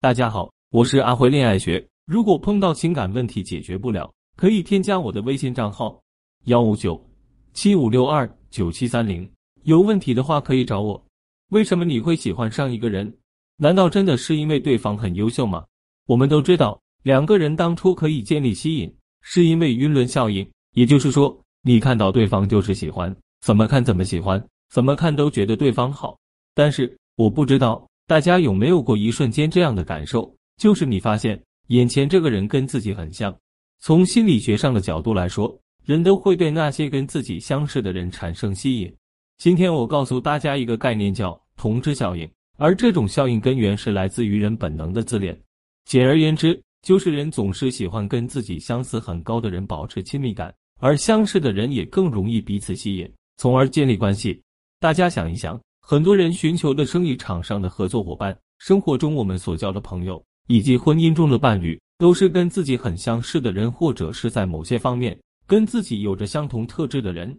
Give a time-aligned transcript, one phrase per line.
[0.00, 1.84] 大家好，我是阿辉恋爱学。
[2.06, 6.00] 如果碰到情感问题解决不了，可以添加我的微信账号
[6.44, 7.04] 幺五九
[7.52, 9.28] 七五六二九七三零。
[9.64, 11.04] 有问题的话可以找我。
[11.48, 13.12] 为什么你会喜欢上一个人？
[13.56, 15.66] 难道真的是因为对方很优秀吗？
[16.06, 20.48] 我们都知道，两个人当初可以建立吸引，是因为晕轮效应。
[20.74, 24.40] 也就是说，你看到对方就是喜欢，怎么看怎么喜欢，
[24.70, 26.16] 怎么看都觉得对方好。
[26.54, 27.84] 但是我不知道。
[28.08, 30.34] 大家有没有过一瞬间这样的感受？
[30.56, 33.36] 就是你发现眼前这个人跟自己很像。
[33.80, 35.54] 从心理学上的角度来说，
[35.84, 38.90] 人都会对那些跟自己相似的人产生吸引。
[39.36, 42.26] 今天我告诉大家一个概念，叫同质效应。
[42.56, 45.38] 而这种效应根源是来自于人本能的自恋。
[45.84, 54.42] 简而言之，就是人总是喜欢跟自己相似很高的人保持亲密感，而相似的人也更容易彼此吸引，从而建立关系。
[54.80, 55.60] 大家想一想。
[55.90, 67.34] 很多人寻求的生意场上的合作伙伴，生活中我们所交的朋友，以及婚姻中的伴侣，都是跟自己很相似的人，或者是在某些方面跟自己有着相同特质的人。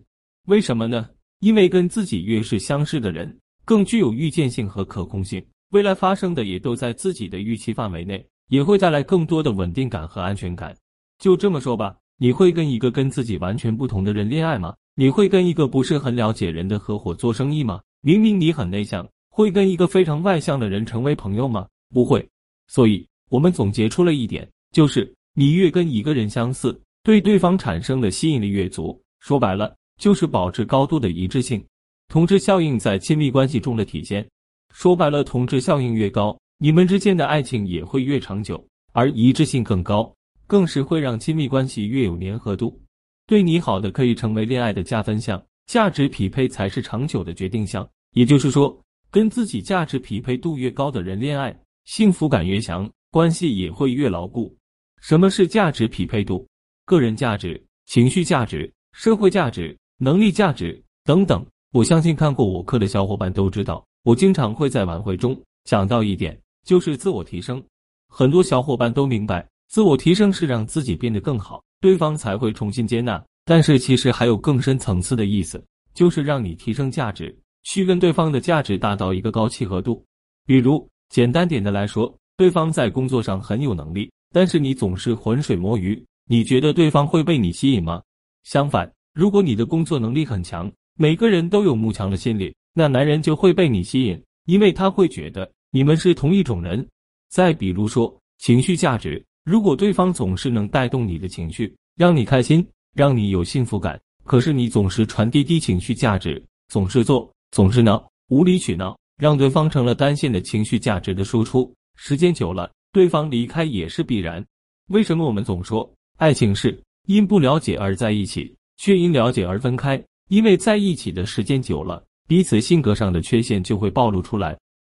[0.47, 1.07] 为什么呢？
[1.41, 10.75] 因为跟自己越是相似的人，更具有预见性和可控性，未来发生的也都在自己的预期范围内，也会带来更多的稳定感和安全感。
[11.19, 14.73] 就这么说吧，你会跟一个跟自己完全不同的人恋爱吗？
[14.95, 17.79] 你会跟一个不是很了解人的合伙做生意吗？
[18.01, 21.67] 明明你很内向，会跟一个非常外向的人成为朋友吗？
[21.93, 22.25] 不会。
[22.67, 28.99] 所以，我们总结出了一点，就是你越跟一个人相似，对对方产生的吸引力越足。
[29.19, 31.63] 说白了，就是保持高度的一致性。
[32.07, 34.27] 同质效应在亲密关系中的体现，
[34.73, 40.11] 说白了，同质效应越高，你们之间的爱情也会越长久，而一致性更高，
[40.47, 42.79] 更是会让亲密关系越有粘合度。
[43.27, 45.39] 对你好的可以成为恋爱的加分项。
[45.69, 48.75] 价值匹配才是长久的决定项，也就是说，
[49.11, 54.51] 跟自己价值匹配度越高的人恋爱，幸福感越强，关系也会越牢固。
[54.99, 56.43] 什么是价值匹配度？
[56.85, 61.45] 个人价值、情绪价值、社会价值、能力价值等等。
[61.71, 66.35] 我相信看过我课的小伙伴都知道，我经常会在晚会中讲到一点，
[66.65, 67.63] 就是自我提升。
[68.07, 73.23] 很多小伙伴都明白，自我提升是让自己变得更好，对方才会重新接纳。
[73.49, 75.59] 但是其实还有更深层次的意思，
[75.95, 80.05] 就是让你提升价值，去跟对方的价值达到一个高契合度。
[80.45, 87.99] 比如简单点的来说，对方在工作上很有能力，但是你总是浑水摸鱼，你觉得对方会被你吸引吗？
[88.43, 96.87] 相反，如果你的工作能力很强，每个人都有慕强的心理，那男人就会被你吸引，因为他会觉得你们是同一种人。
[97.31, 102.63] 再比如说情绪价值，如果对方总是能带动你的情绪，让你开心。
[102.93, 111.73] 让你有幸福感，可是你总是传递低情绪价值，总是做，总是闹，无理取闹，让对方成了单线的情绪价值的输出。
[111.95, 114.43] 时间久了，对方离开也是必然。
[114.87, 120.01] 为什么我们总说爱情是因不了解而在一起，却因了解而分开？
[120.29, 124.57] 因为在一起的时间久了，彼此性格上的缺陷就会暴露出来。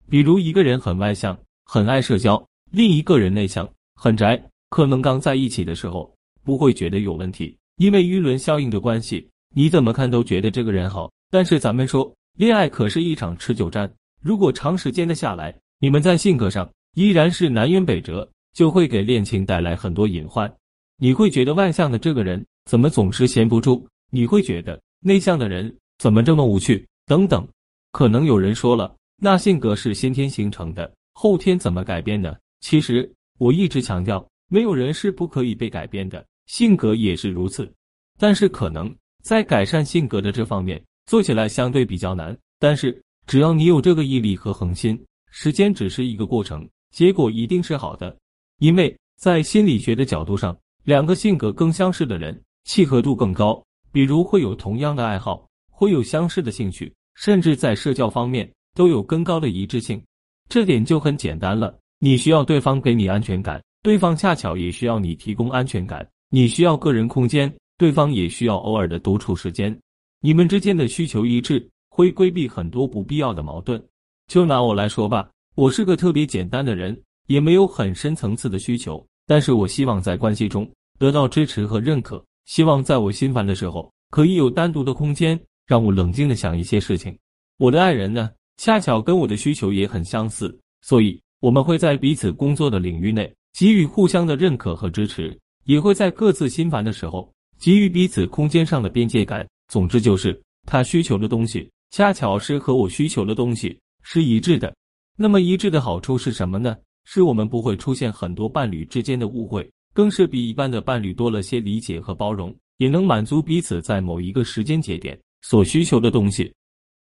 [0.09, 6.13] 比如一个人很外向，很爱社交，另一个人内向，很宅，可能刚在一起的时候
[6.43, 7.57] 不会觉得有问题。
[7.81, 11.11] 因为晕轮效应的关系，你怎么看都觉得这个人好。
[11.31, 20.53] 但是咱们说，恋爱可是一场持久战，如果长时间的下来，你们在性格上依然是南辕北辙，就会给恋情带来很多隐患。
[20.99, 23.83] 你会觉得外向的这个人怎么总是闲不住？
[24.11, 26.87] 你会觉得内向的人怎么这么无趣？
[27.07, 27.47] 等等。
[27.93, 32.37] 可能有人说了，那性格是先天形成的，后天怎么改变呢？
[32.59, 36.23] 其实我一直强调，没有人是不可以被改变的。
[36.51, 37.73] 性格也是如此，
[38.19, 42.37] 但是可能在改善性格的这方面做起来相对比较难。
[42.59, 45.01] 但是只要你有这个毅力和恒心，
[45.31, 48.13] 时间只是一个过程，结果一定是好的。
[48.59, 50.53] 因为在心理学的角度上，
[50.83, 53.63] 两个性格更相似的人契合度更高，
[53.93, 60.03] 比如会有同样的爱好，会有相似的兴趣，甚至在社交方面都有更高的一致性。
[60.49, 66.05] 这点就很简单了，你需要对方给你安全感，对方恰巧也需要你提供安全感。
[66.33, 69.77] 你需要个人空间，对方也需要偶尔的独处时间，
[70.21, 73.83] 你们之间的需求一致，会规避很多不必要的矛盾。
[74.27, 76.97] 就拿我来说吧，我是个特别简单的人，
[77.27, 80.65] 也没有很深层次的需求，但是我希望在关系中
[80.97, 85.37] 得到支持和认可，希望在我心烦的时候可以有单独的空间，
[85.67, 87.13] 让我冷静的想一些事情。
[87.57, 95.37] 我的爱人呢，恰巧跟我的需求也很相似，所以我们会在彼此工作的领域内给予互相的认可和支持。
[95.63, 99.47] 也会在各自心烦的时候给予彼此空间上的边界感。
[99.67, 104.73] 总之就是，他需求的东西恰巧是和我需求的东西是一致的。
[105.17, 106.75] 那么一致的好处是什么呢？
[107.05, 116.53] 是我们不会出现很多伴侣之间的误会，更是比一般的伴侣多了些理解和包容，也能满足彼此在某一个时间节点所需求的东西，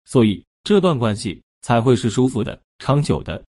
[0.06, 3.44] 所以这段关系才会是舒服的、长久的。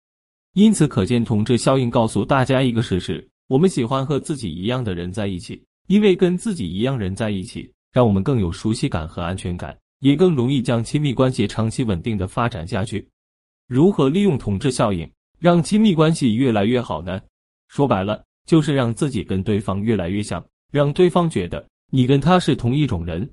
[0.54, 13.06] 因此，可见同质效应告诉大家一个事实：我们喜欢和自己一样的人在一起，因为跟自己一样人在一起，让我们更有熟悉感和安全感，也更容易将亲密关系长期稳定的发展下去。
[13.68, 15.06] 如何利用同质效应
[15.38, 17.20] 让亲密关系越来越好呢？
[17.68, 23.30] 说白了，就是让自己跟对方越来越像，让对方觉得你跟他是同一种人。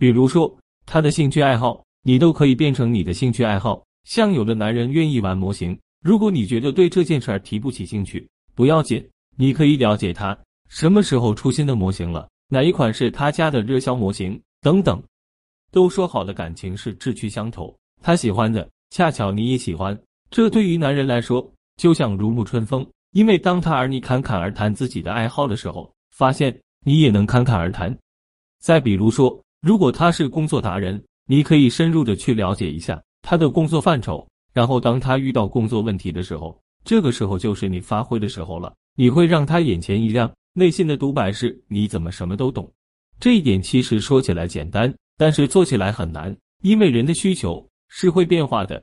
[0.00, 0.52] 比如说，
[0.84, 3.86] 他的兴趣爱好，你都可以变成你的兴趣爱好。
[4.02, 5.78] 像有的男人愿意玩模型。
[6.02, 10.36] 如果你觉得对这件事儿提不起兴趣，不要紧，你可以了解他
[10.68, 15.02] 什么时候出新的模型了，哪一款是他家的热销模型等等。
[15.70, 19.98] 都说好的感情是志趣相投，他喜欢的恰巧你也喜欢，
[20.30, 21.44] 这对于男人来说
[21.76, 22.86] 就像如沐春风。
[23.12, 27.96] 因为当他而你侃侃而谈自己的爱好的时候，发现你也能侃侃而谈。
[28.60, 34.26] 再比如说，如果他是工作达人，你可以深入的去了解一下他的工作范畴。
[34.52, 38.72] 然后，当他遇到工作问题的时候，这个时候就是你发挥的时候了。
[38.96, 42.72] 你会让他眼前一亮，内心的独白是：你怎么什么都懂？
[43.18, 48.82] 这一点其实说起来简单，但是做起来很难，因为人的需求是会变化的。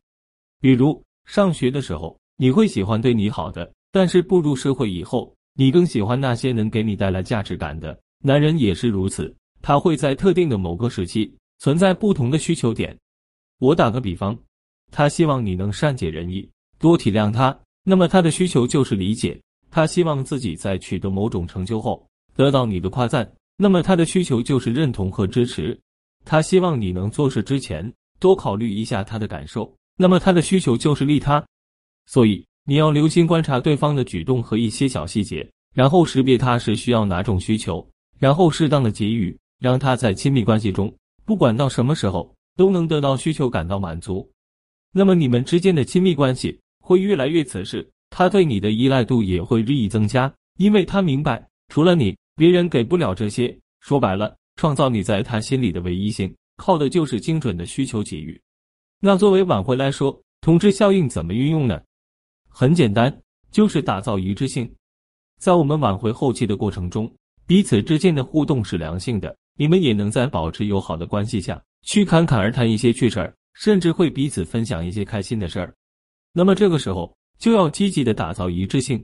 [0.60, 7.98] 比如上学的时候，你会喜欢对你好的，但是步入社会以后，你更喜欢那些能给你带来价值感的。
[8.24, 12.98] 男人也是如此，他会在特定的某个时期存在不同的需求点。
[13.60, 14.38] 我打个比方。
[14.94, 17.58] 他希望你能善解人意，多体谅他。
[17.86, 19.40] 那么他的需求就是理解。
[19.72, 25.80] 他希望自己在取得某种成就后得到你的夸赞，那么他的需求就是认同和支持。
[26.26, 31.44] 他希望你能做事之前多考虑一下他的感受，那么他的需求就是利他。
[32.06, 37.88] 所以你要留心观察对方的举动和一些小细节，然后识别他是需要哪种需求，
[38.20, 40.94] 然后适当的给予，让他在亲密关系中
[41.26, 44.30] 不管到什么时候都能得到需求感到满足。
[44.92, 53.58] 那么你们之间的亲密关系会越来越瓷实，他对你的依赖度也会日益增加，因为他明白除了你，别人给不了这些。
[53.80, 58.40] 说白了，创造你在他心里的唯一性，靠的就是精准的需求给予。
[59.00, 61.82] 那作为挽回来说，同质效应怎么运用呢？
[62.48, 64.72] 很简单，就是打造一致性。
[65.40, 67.12] 在我们挽回后期的过程中，
[67.48, 73.34] 彼此之间的互动是良性的，你们也能在保持友好的关系下去侃侃而谈一些趣事儿。
[73.54, 75.76] 甚至会彼此分享一些开心的事儿，
[76.32, 79.04] 那么这个时候就要积极的打造一致性，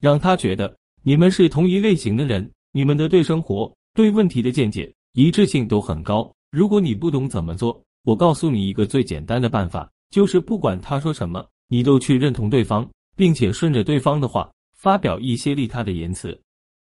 [0.00, 0.72] 让他觉得
[1.02, 6.32] 你们是同一类型的人，你们的对生活、对问题的见解一致性都很高。
[6.52, 16.40] 如果你不懂怎么做，我告诉你一个最简单的办法，就是不管他说什么，你都去认同对方，并且顺着对方的话发表一些利他的言辞。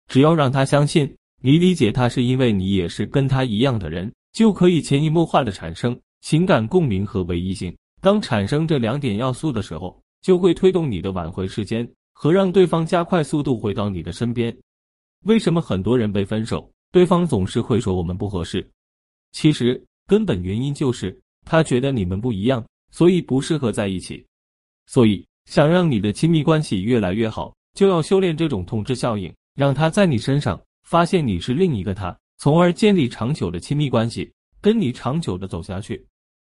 [0.06, 5.98] 只要让他相信你理解他，是因为你也是跟他一样的人，就可以潜移默化的产生。
[6.20, 14.56] 情感共鸣和唯一性，当产生这两点要素的时候，就会推动你的挽回时间和让对方加快速度回到你的身边。
[15.25, 18.69] 为什么很多人被分手，对方总是会说我们不合适？
[19.32, 24.25] 其实根本原因就是他觉得你们不一样，所以不适合在一起。
[24.87, 34.32] 所以想让你的亲密关系越来越好，就要修炼这种统治效应，让他在你身上发现你是另一个他，从而建立长久的亲密关系。
[34.60, 36.05] 跟你长久的走下去。